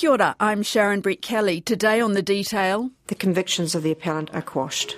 [0.00, 1.62] Kia ora, I'm Sharon Brettkelly.
[1.62, 2.90] Today on The Detail.
[3.08, 4.96] The convictions of the appellant are quashed.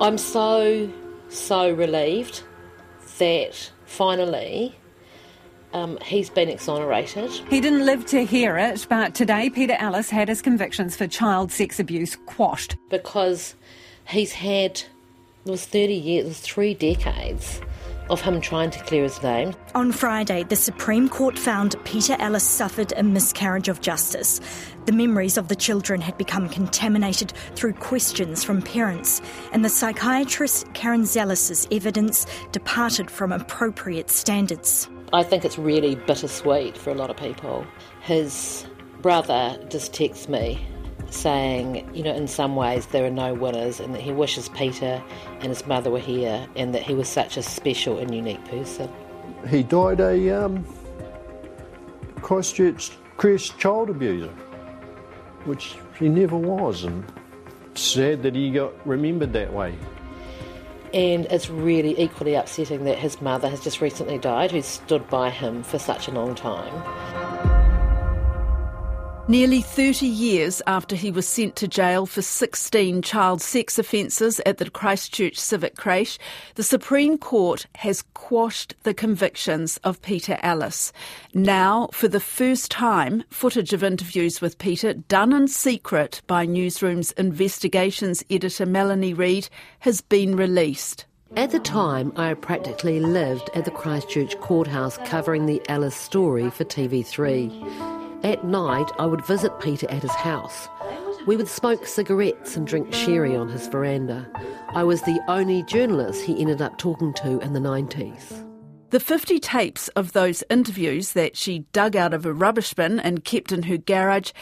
[0.00, 0.90] I'm so,
[1.28, 2.42] so relieved
[3.18, 4.74] that finally
[5.72, 7.30] um, he's been exonerated.
[7.48, 11.52] He didn't live to hear it, but today Peter Ellis had his convictions for child
[11.52, 12.76] sex abuse quashed.
[12.88, 13.54] Because
[14.08, 14.82] he's had,
[15.44, 17.60] it was 30 years, it was three decades
[18.10, 19.54] of him trying to clear his name.
[19.74, 24.40] On Friday, the Supreme Court found Peter Ellis suffered a miscarriage of justice.
[24.86, 29.22] The memories of the children had become contaminated through questions from parents,
[29.52, 34.90] and the psychiatrist Karen Zelas's evidence departed from appropriate standards.
[35.12, 37.64] I think it's really bittersweet for a lot of people.
[38.02, 38.66] His
[39.00, 40.66] brother just texts me
[41.10, 45.02] saying, you know, in some ways there are no winners, and that he wishes Peter
[45.40, 48.88] and his mother were here, and that he was such a special and unique person.
[49.48, 50.64] He died a um,
[52.16, 54.32] Christchurch Christ child abuser,
[55.44, 57.04] which he never was, and
[57.74, 59.74] sad that he got remembered that way.
[60.92, 65.30] And it's really equally upsetting that his mother has just recently died, who stood by
[65.30, 66.72] him for such a long time.
[69.30, 74.58] Nearly 30 years after he was sent to jail for 16 child sex offences at
[74.58, 76.18] the Christchurch Civic Creche,
[76.56, 80.92] the Supreme Court has quashed the convictions of Peter Ellis.
[81.32, 87.12] Now, for the first time, footage of interviews with Peter, done in secret by Newsroom's
[87.12, 91.06] investigations editor Melanie Reid, has been released.
[91.36, 96.64] At the time, I practically lived at the Christchurch courthouse covering the Ellis story for
[96.64, 97.99] TV3.
[98.22, 100.68] At night, I would visit Peter at his house.
[101.26, 104.28] We would smoke cigarettes and drink sherry on his veranda.
[104.74, 108.46] I was the only journalist he ended up talking to in the 90s.
[108.90, 113.24] The 50 tapes of those interviews that she dug out of a rubbish bin and
[113.24, 114.32] kept in her garage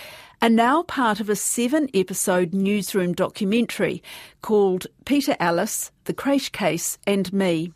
[0.42, 4.02] are now part of a seven episode newsroom documentary
[4.42, 7.72] called Peter Ellis, The Creche Case, and Me.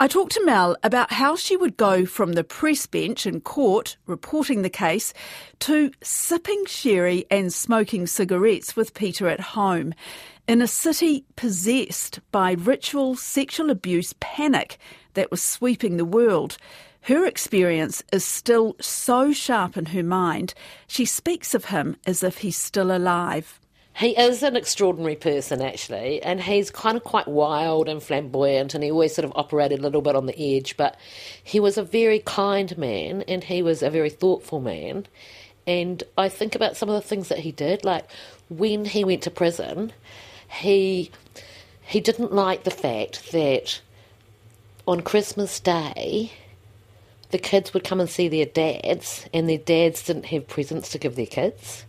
[0.00, 3.96] I talked to Mel about how she would go from the press bench in court
[4.06, 5.14] reporting the case
[5.60, 9.94] to sipping sherry and smoking cigarettes with Peter at home
[10.48, 14.78] in a city possessed by ritual sexual abuse panic
[15.14, 16.56] that was sweeping the world.
[17.02, 20.54] Her experience is still so sharp in her mind,
[20.86, 23.60] she speaks of him as if he's still alive.
[23.94, 28.82] He is an extraordinary person, actually, and he's kind of quite wild and flamboyant, and
[28.82, 30.76] he always sort of operated a little bit on the edge.
[30.76, 30.96] But
[31.44, 35.06] he was a very kind man, and he was a very thoughtful man.
[35.66, 38.06] And I think about some of the things that he did, like
[38.48, 39.92] when he went to prison,
[40.48, 41.10] he
[41.84, 43.80] he didn't like the fact that
[44.86, 46.32] on Christmas Day
[47.30, 50.98] the kids would come and see their dads, and their dads didn't have presents to
[50.98, 51.84] give their kids.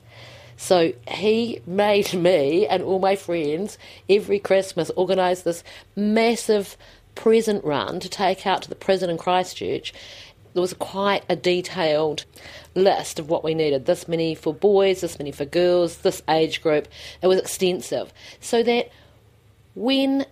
[0.58, 3.78] So he made me and all my friends
[4.10, 5.64] every Christmas organise this
[5.96, 6.78] massive
[7.16, 9.94] present run to take out to the prison in Christchurch.
[10.54, 12.26] There was quite a detailed
[12.76, 16.62] list of what we needed this many for boys, this many for girls, this age
[16.62, 16.88] group.
[17.22, 18.14] It was extensive.
[18.40, 18.92] So that
[19.76, 20.26] when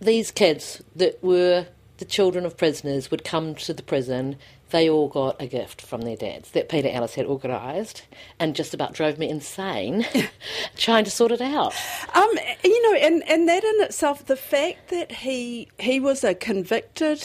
[0.00, 1.66] these kids that were
[1.98, 4.36] the children of prisoners would come to the prison,
[4.70, 8.06] they all got a gift from their dads that Peter Ellis had organised
[8.38, 10.06] and just about drove me insane
[10.76, 11.74] trying to sort it out.
[12.14, 12.30] Um,
[12.64, 17.24] you know, and, and that in itself, the fact that he he was a convicted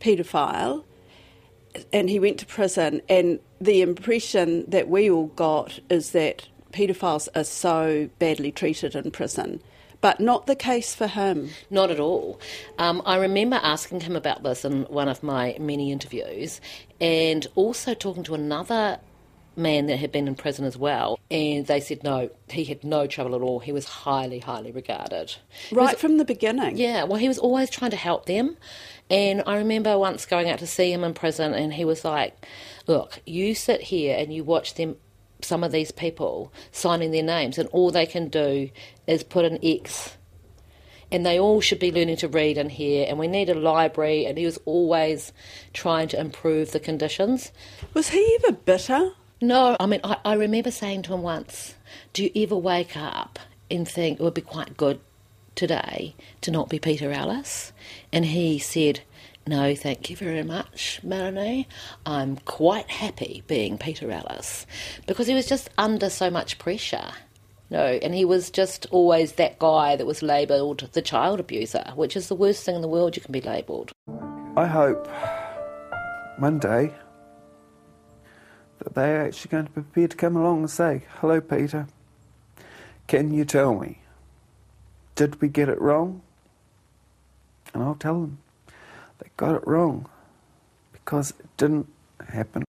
[0.00, 0.84] paedophile
[1.92, 7.28] and he went to prison and the impression that we all got is that paedophiles
[7.34, 9.62] are so badly treated in prison
[10.00, 11.50] but not the case for him.
[11.70, 12.40] Not at all.
[12.78, 16.60] Um, I remember asking him about this in one of my many interviews,
[17.00, 19.00] and also talking to another
[19.56, 23.06] man that had been in prison as well, and they said no, he had no
[23.06, 23.60] trouble at all.
[23.60, 25.34] He was highly, highly regarded.
[25.70, 26.76] Right was, from the beginning.
[26.76, 28.56] Yeah, well, he was always trying to help them.
[29.08, 32.46] And I remember once going out to see him in prison, and he was like,
[32.86, 34.96] Look, you sit here and you watch them
[35.44, 38.70] some of these people signing their names, and all they can do
[39.06, 40.16] is put an X.
[41.12, 44.26] And they all should be learning to read and hear, and we need a library.
[44.26, 45.32] And he was always
[45.72, 47.50] trying to improve the conditions.
[47.94, 49.12] Was he ever bitter?
[49.40, 51.74] No, I mean, I, I remember saying to him once,
[52.12, 53.38] Do you ever wake up
[53.70, 55.00] and think it would be quite good
[55.54, 57.72] today to not be Peter Ellis?
[58.12, 59.00] And he said,
[59.50, 61.66] no, thank you very much, Melanie.
[62.06, 64.64] I'm quite happy being Peter Ellis
[65.08, 67.10] because he was just under so much pressure.
[67.68, 72.16] No, and he was just always that guy that was labelled the child abuser, which
[72.16, 73.90] is the worst thing in the world you can be labelled.
[74.56, 75.08] I hope
[76.38, 76.94] one day
[78.78, 81.88] that they're actually going to be prepared to come along and say, Hello, Peter,
[83.08, 83.98] can you tell me,
[85.16, 86.22] did we get it wrong?
[87.74, 88.38] And I'll tell them,
[89.20, 90.08] they got it wrong
[90.92, 91.88] because it didn't
[92.28, 92.64] happen.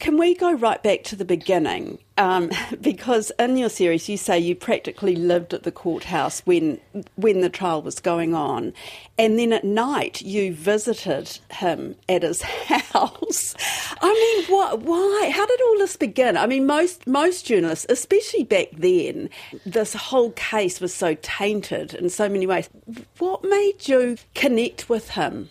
[0.00, 1.98] Can we go right back to the beginning?
[2.16, 2.50] Um,
[2.80, 6.80] because in your series, you say you practically lived at the courthouse when
[7.16, 8.72] when the trial was going on,
[9.18, 13.54] and then at night you visited him at his house.
[14.00, 14.80] I mean, what?
[14.80, 15.30] Why?
[15.34, 16.38] How did all this begin?
[16.38, 19.28] I mean, most most journalists, especially back then,
[19.66, 22.70] this whole case was so tainted in so many ways.
[23.18, 25.50] What made you connect with him?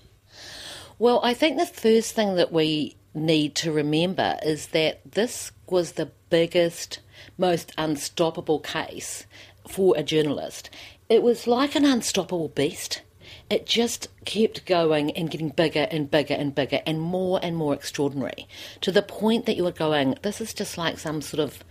[1.00, 5.94] Well, I think the first thing that we need to remember is that this was
[5.94, 7.00] the biggest,
[7.38, 9.25] most unstoppable case
[9.66, 10.69] for a journalist.
[11.07, 13.01] It was like an unstoppable beast.
[13.50, 17.74] It just kept going and getting bigger and bigger and bigger and more and more
[17.74, 18.50] extraordinary
[18.81, 21.63] to the point that you were going, this is just like some sort of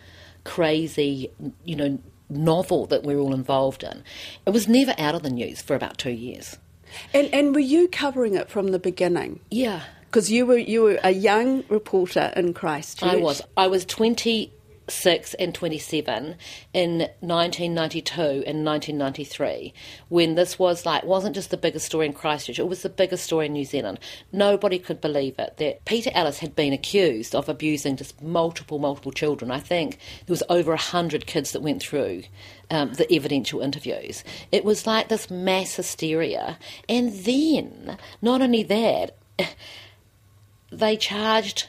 [0.45, 1.31] crazy,
[1.67, 1.99] you know,
[2.31, 4.03] novel that we're all involved in.
[4.47, 6.57] It was never out of the news for about two years.
[7.15, 9.41] And and were you covering it from the beginning?
[9.51, 13.09] Yeah, Because you were you were a young reporter in Christchurch.
[13.09, 13.43] I was.
[13.57, 13.85] I was
[14.89, 16.35] 26 and 27
[16.73, 19.75] in 1992 and 1993
[20.09, 23.25] when this was like wasn't just the biggest story in Christchurch, it was the biggest
[23.25, 23.99] story in New Zealand.
[24.33, 29.13] Nobody could believe it that Peter Ellis had been accused of abusing just multiple, multiple
[29.13, 29.51] children.
[29.51, 32.23] I think there was over 100 kids that went through
[32.71, 34.25] um, the evidential interviews.
[34.51, 36.59] It was like this mass hysteria.
[36.89, 39.17] And then, not only that,
[40.73, 41.69] they charged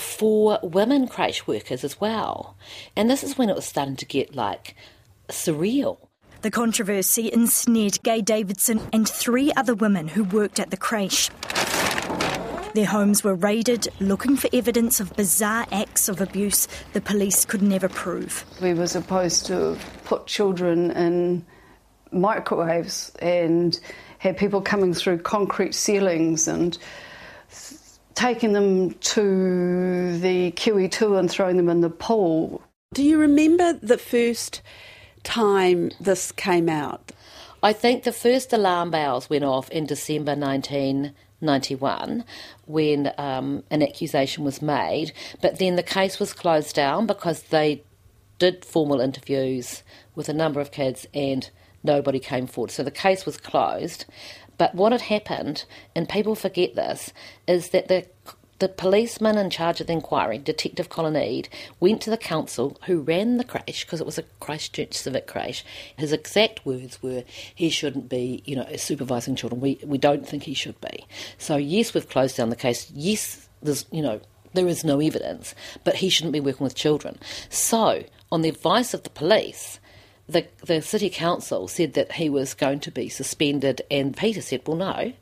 [0.00, 2.56] four women creche workers as well.
[2.96, 4.74] And this is when it was starting to get like
[5.28, 5.98] surreal.
[6.42, 11.30] The controversy ensnared Gaye Davidson and three other women who worked at the creche.
[12.74, 17.62] Their homes were raided, looking for evidence of bizarre acts of abuse the police could
[17.62, 18.44] never prove.
[18.62, 21.44] We were supposed to put children in
[22.12, 23.78] microwaves and
[24.18, 26.78] had people coming through concrete ceilings and
[28.20, 32.62] taking them to the QE2 and throwing them in the pool.
[32.92, 34.60] Do you remember the first
[35.22, 37.12] time this came out?
[37.62, 42.24] I think the first alarm bells went off in December 1991
[42.66, 47.82] when um, an accusation was made, but then the case was closed down because they
[48.38, 49.82] did formal interviews
[50.14, 51.48] with a number of kids and
[51.82, 52.70] nobody came forward.
[52.70, 54.04] So the case was closed.
[54.60, 55.64] But what had happened,
[55.96, 57.14] and people forget this,
[57.48, 58.04] is that the
[58.58, 61.48] the policeman in charge of the inquiry, Detective Colin Eade,
[61.80, 65.64] went to the council who ran the creche because it was a Christchurch civic creche.
[65.96, 67.24] His exact words were,
[67.54, 69.62] "He shouldn't be, you know, supervising children.
[69.62, 71.06] We we don't think he should be."
[71.38, 72.92] So yes, we've closed down the case.
[72.94, 74.20] Yes, there's you know
[74.52, 75.54] there is no evidence,
[75.84, 77.18] but he shouldn't be working with children.
[77.48, 79.79] So on the advice of the police,
[80.30, 84.62] the the city council said that he was going to be suspended, and Peter said,
[84.66, 85.12] "Well, no,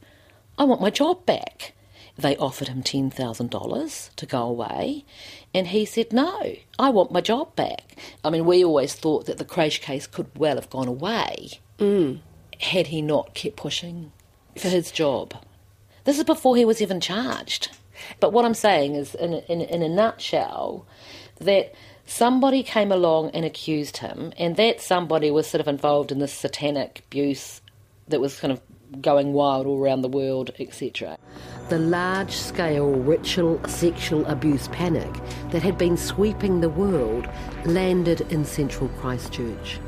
[0.58, 1.72] I want my job back."
[2.16, 5.04] They offered him ten thousand dollars to go away,
[5.54, 9.38] and he said, "No, I want my job back." I mean, we always thought that
[9.38, 12.20] the creche case could well have gone away mm.
[12.60, 14.12] had he not kept pushing
[14.56, 15.34] for his job.
[16.04, 17.70] This is before he was even charged.
[18.20, 20.86] But what I'm saying is, in, in, in a nutshell,
[21.40, 21.74] that
[22.08, 26.32] somebody came along and accused him, and that somebody was sort of involved in this
[26.32, 27.60] satanic abuse
[28.08, 28.60] that was kind of
[29.02, 31.18] going wild all around the world, etc.
[31.68, 35.12] The large scale ritual sexual abuse panic
[35.50, 37.28] that had been sweeping the world
[37.66, 39.78] landed in central Christchurch.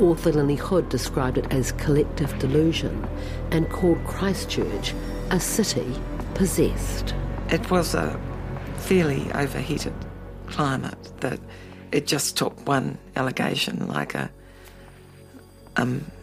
[0.00, 3.06] Author Lynley Hood described it as collective delusion
[3.52, 4.94] and called Christchurch
[5.30, 5.94] a city
[6.34, 7.14] possessed.
[7.50, 8.20] It was a
[8.78, 9.94] fairly overheated
[10.50, 11.40] climate that
[11.92, 14.30] it just took one allegation like a,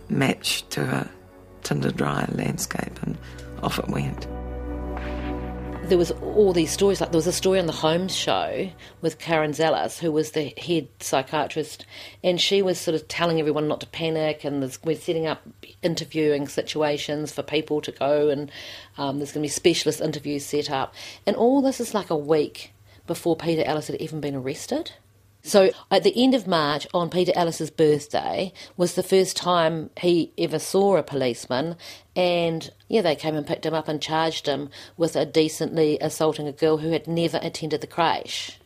[0.10, 1.10] match to a
[1.64, 3.18] tinder dry landscape and
[3.64, 4.28] off it went.
[5.90, 7.02] there was all these stories.
[7.02, 8.70] Like there was a story on the Holmes show
[9.02, 11.86] with Karen Zelas, who was the head psychiatrist,
[12.24, 15.42] and she was sort of telling everyone not to panic, and we're setting up
[15.82, 18.52] interviewing situations for people to go, and
[18.98, 20.94] um, there's going to be specialist interviews set up,
[21.26, 22.72] and all this is like a week
[23.08, 24.92] before Peter Ellis had even been arrested.
[25.44, 30.34] So at the end of March, on Peter Ellis's birthday, was the first time he
[30.38, 31.78] ever saw a policeman,
[32.18, 36.52] and yeah, they came and picked him up and charged him with indecently assaulting a
[36.52, 38.60] girl who had never attended the creche.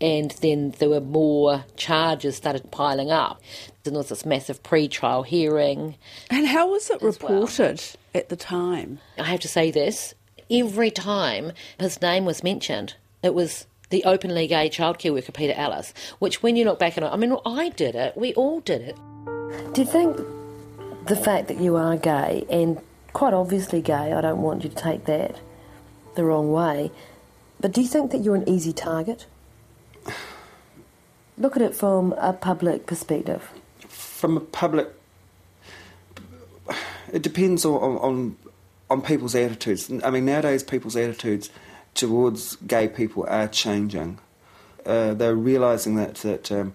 [0.00, 3.40] And then there were more charges started piling up.
[3.82, 5.96] Then there was this massive pre-trial hearing.
[6.30, 7.32] And how was it As well.
[7.32, 7.82] reported
[8.14, 9.00] at the time?
[9.18, 10.14] I have to say this:
[10.50, 15.94] every time his name was mentioned, it was the openly gay childcare worker Peter Ellis,
[16.18, 18.82] which when you look back on it, I mean, I did it, we all did
[18.82, 18.96] it.
[19.72, 20.16] Do you think
[21.06, 22.80] the fact that you are gay, and
[23.12, 25.40] quite obviously gay, I don't want you to take that
[26.16, 26.90] the wrong way,
[27.60, 29.26] but do you think that you're an easy target?
[31.38, 33.50] Look at it from a public perspective.
[33.88, 34.88] From a public,
[37.12, 38.36] it depends on on,
[38.90, 39.90] on people's attitudes.
[40.04, 41.50] I mean, nowadays people's attitudes
[41.94, 44.18] towards gay people are changing.
[44.84, 46.74] Uh, they're realizing that that um,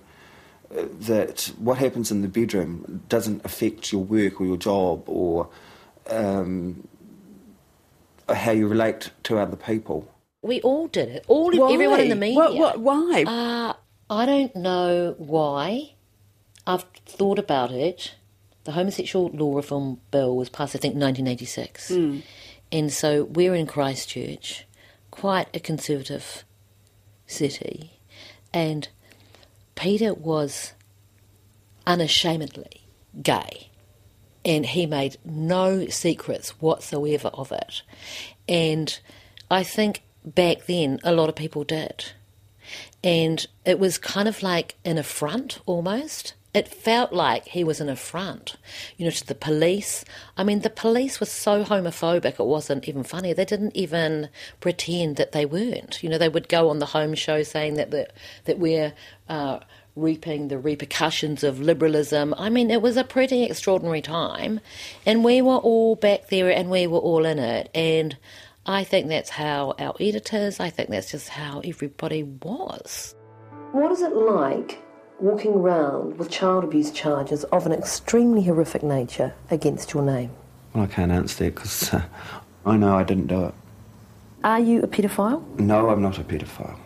[0.71, 5.49] that what happens in the bedroom doesn't affect your work or your job or
[6.09, 6.87] um,
[8.27, 10.11] how you relate to other people.
[10.41, 11.25] We all did it.
[11.27, 11.73] All Why?
[11.73, 12.37] everyone in the media.
[12.37, 13.23] What, what, why?
[13.23, 13.73] Uh,
[14.09, 15.93] I don't know why.
[16.65, 18.15] I've thought about it.
[18.63, 21.91] The homosexual law reform bill was passed, I think, 1986.
[22.71, 24.65] And so we're in Christchurch,
[25.19, 26.45] quite a conservative
[27.27, 27.91] city.
[28.53, 28.87] And
[29.75, 30.71] Peter was
[31.85, 32.83] unashamedly
[33.21, 33.69] gay.
[34.45, 37.81] And he made no secrets whatsoever of it.
[38.47, 38.97] And
[39.51, 42.13] I think back then a lot of people did.
[43.03, 46.33] And it was kind of like an affront almost.
[46.51, 48.55] It felt like he was an affront,
[48.97, 50.03] you know, to the police.
[50.35, 53.33] I mean, the police were so homophobic, it wasn't even funny.
[53.33, 54.29] They didn't even
[54.59, 56.01] pretend that they weren't.
[56.01, 58.07] You know, they would go on the Holmes show saying that the,
[58.45, 58.93] that we're
[59.27, 59.59] uh,
[59.95, 62.33] reaping the repercussions of liberalism.
[62.35, 64.59] I mean, it was a pretty extraordinary time,
[65.05, 67.69] and we were all back there, and we were all in it.
[67.75, 68.17] And
[68.65, 70.59] I think that's how our editors.
[70.59, 73.13] I think that's just how everybody was.
[73.71, 74.81] What is it like
[75.19, 80.31] walking around with child abuse charges of an extremely horrific nature against your name?
[80.73, 82.01] Well, I can't answer that because uh,
[82.65, 83.53] I know I didn't do it.
[84.43, 85.43] Are you a paedophile?
[85.59, 86.77] No, I'm not a paedophile.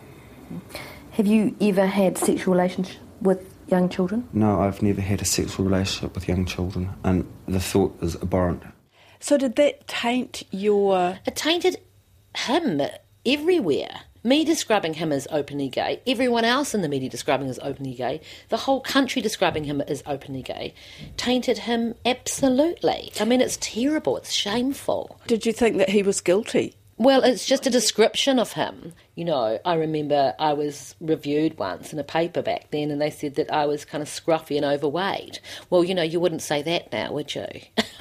[1.12, 4.28] Have you ever had sexual relations with young children?
[4.32, 8.62] No, I've never had a sexual relationship with young children, and the thought is abhorrent.
[9.20, 11.18] so did that taint your...
[11.24, 11.76] It tainted
[12.36, 12.82] him
[13.24, 14.00] everywhere.
[14.26, 17.92] Me describing him as openly gay, everyone else in the media describing him as openly
[17.92, 20.72] gay, the whole country describing him as openly gay,
[21.18, 23.12] tainted him absolutely.
[23.20, 25.20] I mean, it's terrible, it's shameful.
[25.26, 26.74] Did you think that he was guilty?
[26.96, 28.94] Well, it's just a description of him.
[29.14, 33.10] You know, I remember I was reviewed once in a paper back then, and they
[33.10, 35.38] said that I was kind of scruffy and overweight.
[35.68, 37.46] Well, you know, you wouldn't say that now, would you?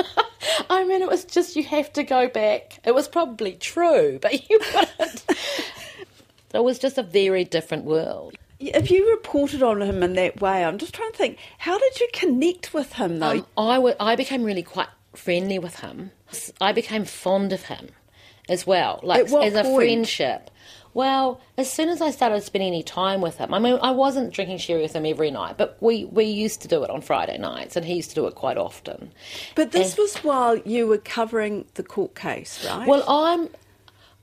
[0.69, 2.79] I mean, it was just you have to go back.
[2.85, 5.25] It was probably true, but you wouldn't.
[6.53, 8.35] It was just a very different world.
[8.59, 11.99] If you reported on him in that way, I'm just trying to think, how did
[11.99, 13.31] you connect with him though?
[13.31, 16.11] Um, I, w- I became really quite friendly with him.
[16.61, 17.89] I became fond of him
[18.49, 20.49] as well, like as a friendship.
[20.93, 24.31] Well, as soon as I started spending any time with him, I mean, I wasn't
[24.31, 27.37] drinking sherry with him every night, but we, we used to do it on Friday
[27.39, 29.11] nights, and he used to do it quite often.
[29.55, 32.87] but this and- was while you were covering the court case, right?
[32.87, 33.49] Well, I'm.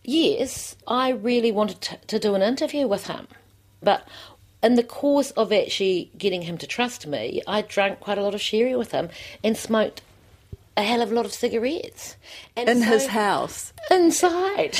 [0.04, 3.28] Yes, I really wanted to, to do an interview with him.
[3.82, 4.06] But
[4.62, 8.34] in the course of actually getting him to trust me, I drank quite a lot
[8.34, 9.10] of sherry with him
[9.42, 10.02] and smoked
[10.80, 12.16] a hell of a lot of cigarettes.
[12.56, 13.72] And in his house.
[13.90, 14.78] inside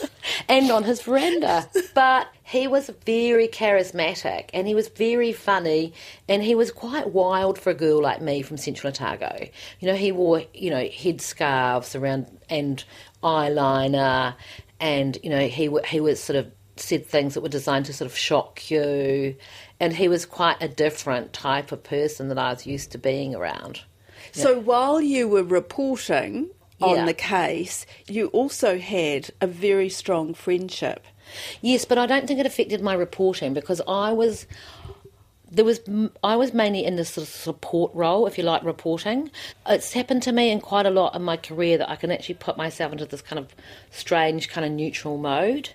[0.48, 1.68] and on his veranda.
[1.94, 5.94] But he was very charismatic and he was very funny
[6.28, 9.46] and he was quite wild for a girl like me from Central Otago.
[9.80, 12.82] You know, he wore, you know, head scarves around and
[13.22, 14.34] eyeliner
[14.80, 18.10] and, you know, he, he was sort of said things that were designed to sort
[18.10, 19.36] of shock you.
[19.78, 23.34] And he was quite a different type of person that I was used to being
[23.34, 23.82] around.
[24.30, 26.50] So while you were reporting
[26.80, 27.06] on Yeah.
[27.06, 31.04] the case, you also had a very strong friendship.
[31.60, 34.46] Yes, but I don't think it affected my reporting because I was
[35.50, 35.80] there was
[36.24, 39.30] I was mainly in this sort of support role, if you like, reporting.
[39.66, 42.36] It's happened to me in quite a lot in my career that I can actually
[42.36, 43.54] put myself into this kind of
[43.90, 45.70] strange, kind of neutral mode.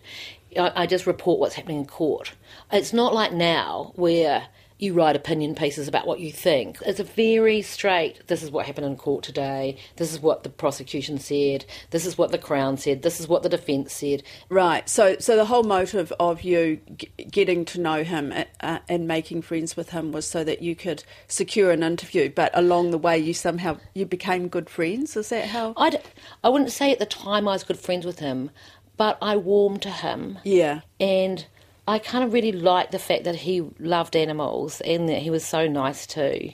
[0.57, 2.33] I, I just report what's happening in court.
[2.71, 4.47] It's not like now where
[4.79, 6.77] you write opinion pieces about what you think.
[6.85, 10.49] It's a very straight, this is what happened in court today, this is what the
[10.49, 14.23] prosecution said, this is what the Crown said, this is what the defence said.
[14.49, 14.87] Right.
[14.87, 19.41] So, so the whole motive of you g- getting to know him uh, and making
[19.41, 22.29] friends with him was so that you could secure an interview.
[22.29, 25.17] But along the way, you somehow you became good friends.
[25.17, 25.73] Is that how?
[25.75, 25.99] I,
[26.43, 28.51] I wouldn't say at the time I was good friends with him,
[28.95, 30.39] but I warmed to him.
[30.43, 30.81] Yeah.
[30.99, 31.45] And
[31.87, 35.45] I kind of really liked the fact that he loved animals and that he was
[35.45, 36.51] so nice to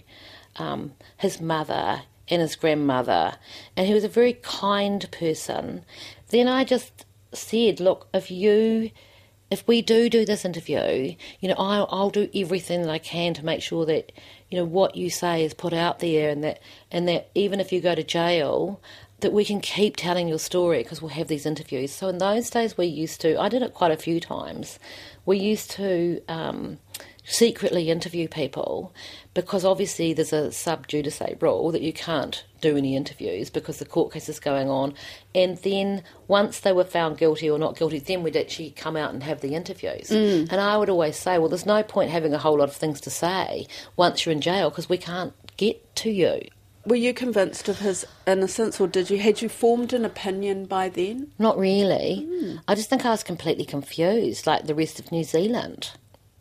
[0.58, 3.34] um, his mother and his grandmother.
[3.76, 5.84] And he was a very kind person.
[6.30, 8.92] Then I just said, look, if you
[9.54, 13.36] if we do do this interview, you know, I'll, I'll do everything that I can
[13.36, 14.12] to make sure that,
[14.50, 16.60] you know, what you say is put out there and that,
[16.90, 18.82] and that even if you go to jail,
[19.20, 21.92] that we can keep telling your story because we'll have these interviews.
[21.92, 24.80] So in those days, we used to, I did it quite a few times,
[25.26, 26.80] we used to um,
[27.24, 28.94] secretly interview people
[29.34, 33.86] because obviously there's a sub judice rule that you can't do any interviews because the
[33.86, 34.94] court case is going on.
[35.34, 39.14] And then once they were found guilty or not guilty, then we'd actually come out
[39.14, 40.10] and have the interviews.
[40.10, 40.52] Mm.
[40.52, 43.02] And I would always say, well, there's no point having a whole lot of things
[43.02, 46.42] to say once you're in jail because we can't get to you.
[46.86, 50.90] Were you convinced of his innocence, or did you had you formed an opinion by
[50.90, 51.32] then?
[51.40, 52.60] Not really.
[52.68, 55.92] I just think I was completely confused, like the rest of New Zealand.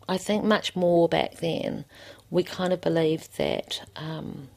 [0.07, 1.85] I think much more back then.
[2.29, 4.49] We kind of believed that, um,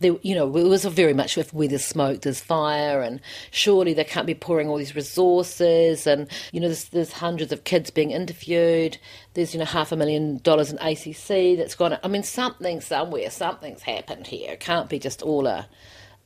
[0.00, 3.20] there, you know, it was very much if where there's smoke, there's fire, and
[3.50, 7.64] surely they can't be pouring all these resources, and you know, there's, there's hundreds of
[7.64, 8.98] kids being interviewed.
[9.34, 11.98] There's you know half a million dollars in ACC that's gone.
[12.02, 14.52] I mean, something somewhere, something's happened here.
[14.52, 15.68] It can't be just all a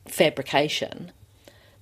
[0.07, 1.13] fabrication.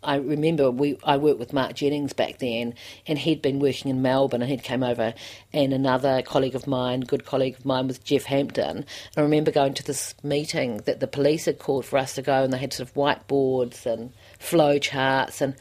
[0.02, 2.74] I remember we I worked with Mark Jennings back then,
[3.06, 5.14] and he'd been working in Melbourne, and he'd came over,
[5.52, 8.84] and another colleague of mine, good colleague of mine, was Jeff Hampton.
[9.16, 12.44] I remember going to this meeting that the police had called for us to go,
[12.44, 15.54] and they had sort of whiteboards and flow charts, and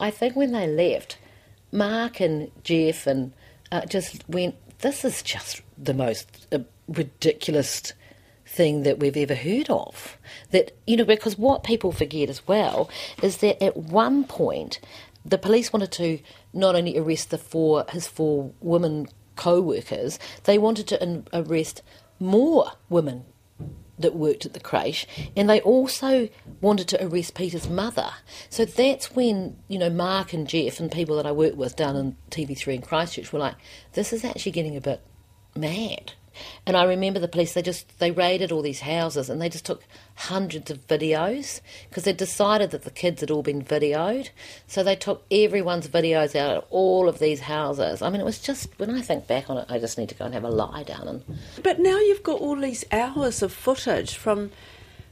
[0.00, 1.18] I think when they left,
[1.70, 3.32] Mark and Jeff and
[3.70, 7.92] uh, just went, "This is just the most uh, ridiculous."
[8.54, 10.16] Thing that we've ever heard of.
[10.50, 12.88] That, you know, because what people forget as well
[13.22, 14.80] is that at one point
[15.24, 16.18] the police wanted to
[16.52, 21.82] not only arrest the four his four women co-workers, they wanted to in- arrest
[22.20, 23.24] more women
[23.98, 25.06] that worked at the creche,
[25.36, 26.28] and they also
[26.60, 28.10] wanted to arrest Peter's mother.
[28.50, 31.96] So that's when you know Mark and Jeff and people that I worked with down
[31.96, 33.56] in TV3 in Christchurch were like,
[33.92, 35.00] "This is actually getting a bit
[35.56, 36.12] mad."
[36.66, 39.66] And I remember the police, they just, they raided all these houses and they just
[39.66, 39.84] took
[40.16, 44.30] hundreds of videos because they decided that the kids had all been videoed.
[44.66, 48.02] So they took everyone's videos out of all of these houses.
[48.02, 50.14] I mean, it was just, when I think back on it, I just need to
[50.14, 51.24] go and have a lie down and
[51.62, 54.50] But now you've got all these hours of footage from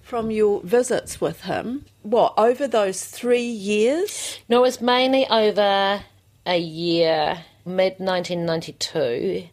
[0.02, 1.87] from your visits with him.
[2.02, 4.40] What over those three years?
[4.48, 6.02] No, it was mainly over
[6.44, 9.48] a year, mid 1992,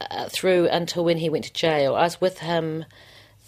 [0.00, 1.94] uh, through until when he went to jail.
[1.94, 2.84] I was with him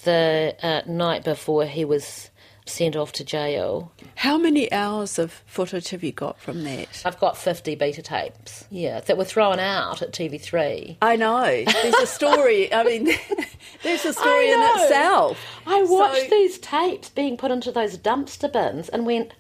[0.05, 2.31] the uh, night before he was
[2.67, 3.91] sent off to jail.
[4.15, 7.03] How many hours of footage have you got from that?
[7.05, 10.99] I've got 50 beta tapes, yeah, that were thrown out at TV3.
[11.03, 11.43] I know.
[11.45, 12.73] There's a story.
[12.73, 13.05] I mean,
[13.83, 15.39] there's a story in itself.
[15.67, 19.33] I watched So- these tapes being put into those dumpster bins and went,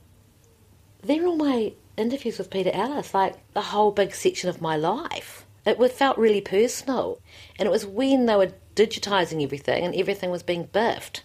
[1.03, 5.46] they're all my interviews with Peter Ellis, like the whole big section of my life.
[5.66, 7.20] It felt really personal.
[7.59, 11.23] And it was when they were digitising everything and everything was being biffed.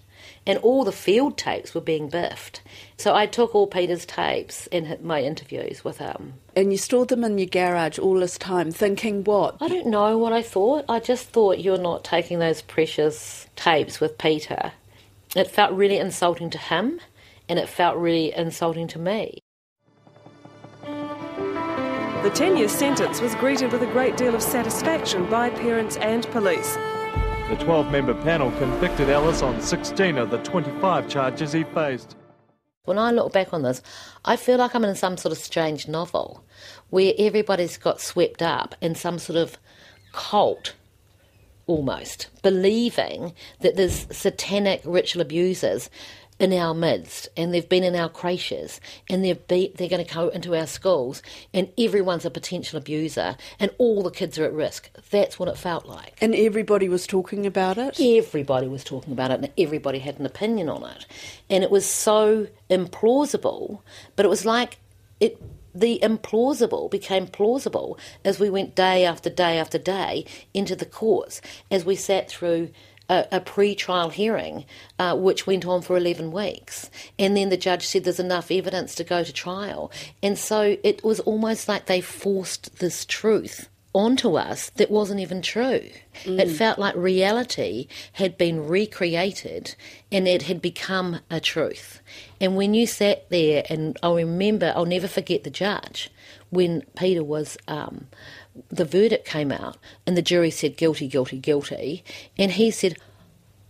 [0.48, 2.62] And all the field tapes were being biffed.
[2.98, 6.34] So I took all Peter's tapes and my interviews with him.
[6.56, 9.58] And you stored them in your garage all this time, thinking what?
[9.60, 10.86] I don't know what I thought.
[10.88, 14.72] I just thought you're not taking those precious tapes with Peter.
[15.36, 17.00] It felt really insulting to him,
[17.50, 19.40] and it felt really insulting to me.
[22.26, 26.26] The 10 year sentence was greeted with a great deal of satisfaction by parents and
[26.32, 26.74] police.
[27.50, 32.16] The 12 member panel convicted Ellis on 16 of the 25 charges he faced.
[32.86, 33.80] When I look back on this,
[34.26, 36.44] I feel like I'm in some sort of strange novel
[36.90, 39.60] where everybody's got swept up in some sort of
[40.12, 40.74] cult
[41.68, 45.92] almost, believing that there's satanic ritual abusers
[46.38, 50.14] in our midst and they've been in our creches and they've be, they're going to
[50.14, 51.22] go into our schools
[51.54, 54.90] and everyone's a potential abuser and all the kids are at risk.
[55.10, 56.18] That's what it felt like.
[56.22, 58.00] And everybody was talking about it?
[58.00, 61.06] Everybody was talking about it and everybody had an opinion on it.
[61.50, 63.80] And it was so implausible,
[64.16, 64.78] but it was like
[65.20, 65.42] it
[65.74, 71.42] the implausible became plausible as we went day after day after day into the courts,
[71.70, 72.70] as we sat through
[73.10, 74.66] a, a pre-trial hearing,
[75.00, 76.90] uh, which went on for 11 weeks.
[77.20, 79.92] And then the judge said there's enough evidence to go to trial.
[80.24, 85.42] And so it was almost like they forced this truth onto us that wasn't even
[85.42, 85.90] true.
[86.26, 89.76] It felt like reality had been recreated
[90.12, 92.02] and it had become a truth.
[92.42, 96.12] And when you sat there, and I'll remember, I'll never forget the judge
[96.50, 97.58] when Peter was.
[97.70, 98.08] Um,
[98.70, 102.04] the verdict came out and the jury said guilty, guilty, guilty,
[102.38, 102.98] and he said,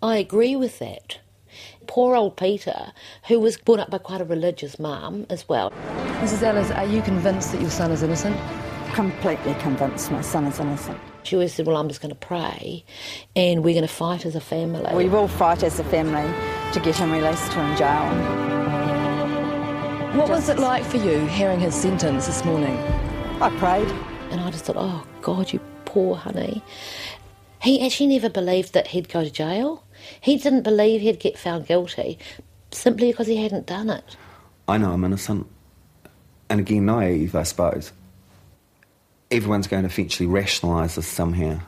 [0.02, 1.20] I agree with that.
[1.88, 2.92] Poor old Peter,
[3.28, 5.72] who was brought up by quite a religious mum as well.
[6.22, 6.42] Mrs.
[6.42, 8.38] Ellis, are you convinced that your son is innocent?
[8.96, 10.98] completely convinced my son is innocent.
[11.24, 12.86] She always said, Well, I'm just going to pray
[13.36, 14.90] and we're going to fight as a family.
[14.96, 16.34] We will fight as a family
[16.72, 18.06] to get him released from jail.
[20.18, 22.78] What was it like for you hearing his sentence this morning?
[23.42, 24.15] I prayed.
[24.36, 26.62] And I just thought, Oh, God, you poor honey.
[27.62, 29.86] He actually never believed that he'd go to jail.
[30.20, 32.20] He didn't believe he'd get found guilty
[32.70, 34.18] simply because he hadn't done it.
[34.68, 35.48] I know I'm innocent.
[36.50, 37.94] And again, naive, I suppose.
[39.32, 41.62] Everyone's going to eventually rationalise this somehow.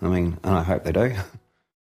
[0.00, 1.16] I mean, and I hope they do.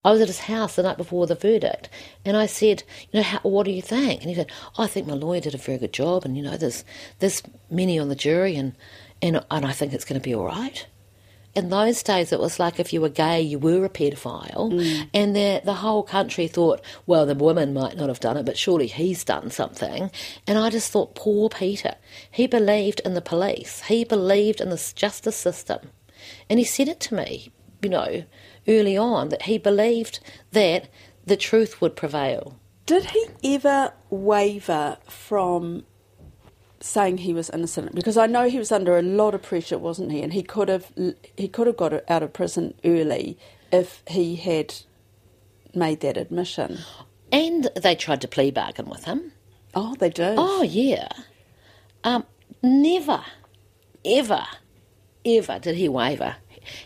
[0.05, 1.89] I was at his house the night before the verdict,
[2.25, 4.87] and I said, "You know, how, what do you think?" And he said, oh, "I
[4.87, 6.85] think my lawyer did a very good job, and you know, there's
[7.19, 8.77] there's many on the jury, and
[9.23, 10.87] and and I think it's going to be all right."
[11.57, 15.09] in those days it was like if you were gay you were a paedophile mm.
[15.15, 18.59] and the, the whole country thought well the woman might not have done it but
[18.59, 20.11] surely he's done something.
[20.47, 21.95] And i just thought poor peter.
[22.31, 23.83] He believed in the police.
[23.85, 25.91] He believed in the justice system.
[26.51, 27.51] And he said it to me
[27.83, 28.25] you know
[28.69, 30.21] early on that he believed
[30.53, 30.89] that
[31.25, 32.59] the truth would prevail.
[32.85, 35.85] Did he ever waver from
[36.81, 40.13] saying he was innocent because I know he was under a lot of pressure, wasn't
[40.13, 40.23] he?
[40.23, 40.93] And he could have
[41.37, 43.39] he could have got out of prison early
[43.73, 44.75] if he had
[45.75, 46.79] made that admission.
[47.33, 49.33] And they tried to plea bargain with him.
[49.75, 50.37] Oh, they did.
[50.39, 51.09] Oh, yeah.
[52.03, 52.25] Um,
[52.63, 53.23] never,
[54.05, 54.47] ever,
[55.25, 56.37] ever did he waver.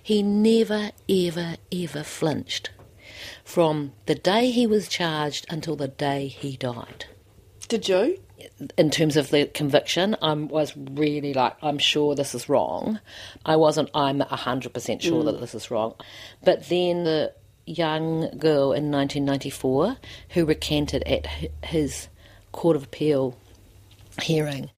[0.02, 2.70] He never, ever, ever flinched
[3.44, 7.06] from the day he was charged until the day he died.
[7.68, 8.20] Did you?
[8.76, 13.00] In terms of the conviction, I was really like, I'm sure this is wrong.
[13.44, 15.24] I wasn't, I'm 100% sure mm.
[15.26, 15.94] that this is wrong.
[16.42, 17.32] But then the
[17.66, 19.96] young girl in 1994
[20.30, 21.26] who recanted at
[21.64, 22.08] his
[22.52, 23.36] Court of Appeal
[24.20, 24.70] hearing.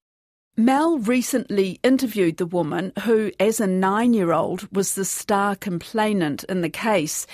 [0.55, 6.43] Mel recently interviewed the woman who, as a nine year old, was the star complainant
[6.43, 7.25] in the case,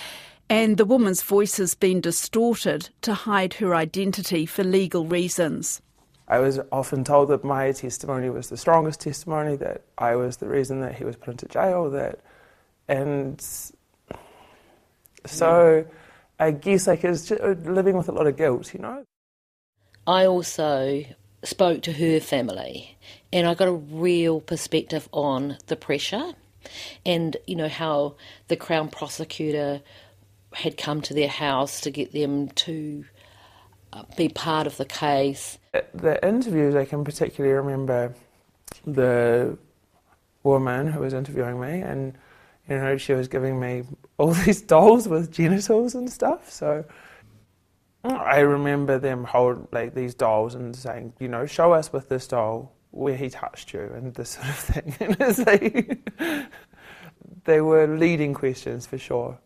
[0.48, 5.82] and the woman's voice has been distorted to hide her identity for legal reasons.
[6.30, 10.46] I was often told that my testimony was the strongest testimony, that I was the
[10.46, 12.20] reason that he was put into jail, that,
[12.86, 13.44] and
[15.26, 15.84] so
[16.38, 19.02] I guess like it's living with a lot of guilt, you know.
[20.06, 21.04] I also
[21.42, 22.96] spoke to her family,
[23.32, 26.34] and I got a real perspective on the pressure,
[27.04, 28.14] and you know how
[28.46, 29.82] the Crown prosecutor
[30.52, 33.04] had come to their house to get them to
[34.16, 35.58] be part of the case.
[35.94, 38.14] The interviews, I can particularly remember
[38.86, 39.58] the
[40.42, 42.16] woman who was interviewing me, and
[42.68, 43.84] you know she was giving me
[44.18, 46.50] all these dolls with genitals and stuff.
[46.50, 46.84] So
[48.04, 52.26] I remember them hold like these dolls and saying, you know, show us with this
[52.26, 54.96] doll where he touched you and this sort of thing.
[55.00, 55.98] And it's like
[57.44, 59.38] they were leading questions for sure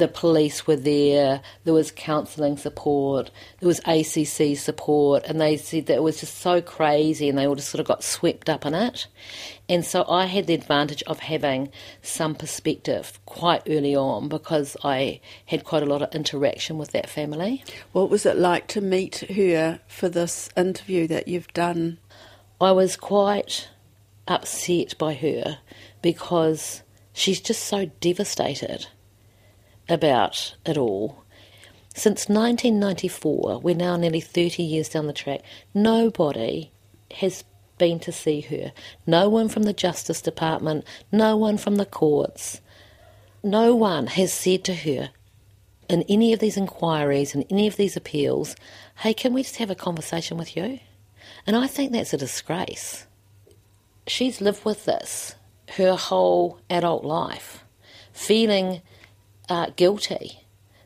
[0.00, 5.86] the police were there, there was counselling support, there was ACC support, and they said
[5.86, 8.66] that it was just so crazy and they all just sort of got swept up
[8.66, 9.06] in it.
[9.68, 11.70] And so I had the advantage of having
[12.02, 17.08] some perspective quite early on because I had quite a lot of interaction with that
[17.08, 17.62] family.
[17.92, 21.98] What was it like to meet her for this interview that you've done?
[22.60, 23.68] I was quite
[24.26, 25.58] upset by her
[26.02, 26.82] because
[27.12, 28.86] she's just so devastated
[29.90, 31.24] about it all.
[31.94, 35.42] Since 1994, we're now nearly 30 years down the track,
[35.74, 36.70] nobody
[37.16, 37.44] has
[37.78, 38.72] been to see her.
[39.06, 42.60] No one from the Justice Department, no one from the courts.
[43.42, 45.10] No one has said to her
[45.88, 48.54] in any of these inquiries and any of these appeals,
[48.98, 50.78] hey, can we just have a conversation with you?
[51.46, 53.06] And I think that's a disgrace.
[54.06, 55.34] She's lived with this
[55.76, 57.64] her whole adult life,
[58.12, 58.82] feeling
[59.50, 60.40] uh, guilty.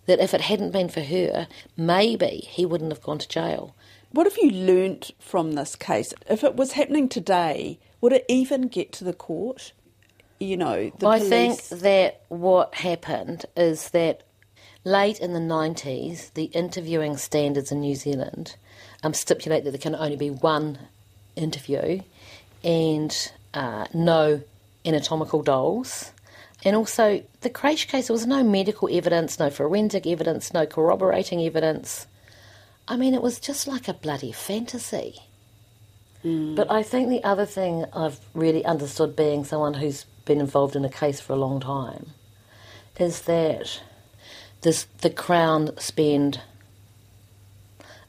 [0.06, 1.46] That if it hadn't been for her,
[1.76, 3.74] maybe he wouldn't have gone to jail.
[4.10, 6.12] What have you learnt from this case?
[6.28, 9.72] If it was happening today, would it even get to the court?
[10.38, 11.28] You know, I police...
[11.28, 14.22] think that what happened is that
[14.84, 18.56] late in the 90s, the interviewing standards in New Zealand
[19.02, 20.78] um, stipulate that there can only be one
[21.34, 22.00] interview
[22.62, 24.42] and uh, no
[24.84, 26.12] anatomical dolls.
[26.64, 31.40] And also, the Creche case, there was no medical evidence, no forensic evidence, no corroborating
[31.40, 32.06] evidence.
[32.88, 35.20] I mean, it was just like a bloody fantasy.
[36.24, 36.56] Mm.
[36.56, 40.84] But I think the other thing I've really understood being someone who's been involved in
[40.84, 42.10] a case for a long time
[42.98, 43.82] is that
[44.62, 46.40] this, the Crown spend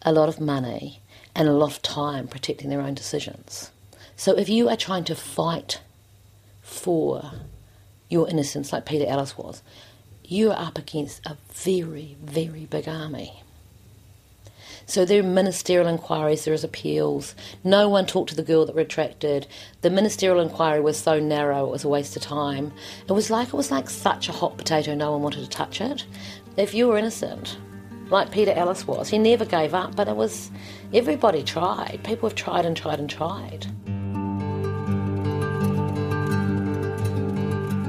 [0.01, 1.01] a lot of money
[1.35, 3.71] and a lot of time protecting their own decisions.
[4.15, 5.81] So if you are trying to fight
[6.61, 7.31] for
[8.09, 9.61] your innocence, like Peter Ellis was,
[10.23, 13.41] you are up against a very, very big army.
[14.87, 17.33] So there are ministerial inquiries, there is appeals.
[17.63, 19.47] No one talked to the girl that retracted.
[19.81, 22.71] The ministerial inquiry was so narrow it was a waste of time.
[23.07, 25.81] It was like it was like such a hot potato, no one wanted to touch
[25.81, 26.05] it.
[26.55, 27.57] If you were innocent,
[28.09, 30.51] like Peter Ellis was, he never gave up, but it was
[30.93, 32.01] everybody tried.
[32.03, 33.65] People have tried and tried and tried.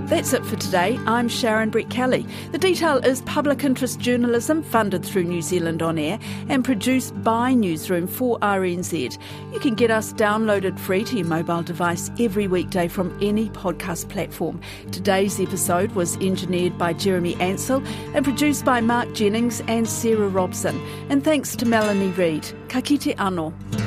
[0.07, 1.01] That's it for today.
[1.07, 2.31] I'm Sharon Brettkelly.
[2.53, 7.55] The detail is public interest journalism funded through New Zealand On Air and produced by
[7.55, 9.19] Newsroom for RNZ.
[9.53, 14.09] You can get us downloaded free to your mobile device every weekday from any podcast
[14.09, 14.61] platform.
[14.92, 20.81] Today's episode was engineered by Jeremy Ansell and produced by Mark Jennings and Sarah Robson.
[21.11, 22.47] And thanks to Melanie Reid.
[22.69, 23.86] Ka kite anō.